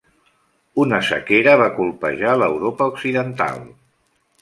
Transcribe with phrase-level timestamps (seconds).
[0.83, 3.65] Una sequera va colpejar l'Europa occidental.